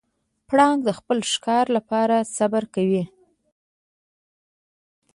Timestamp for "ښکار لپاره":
1.31-2.15